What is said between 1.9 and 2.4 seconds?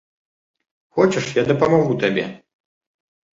табе?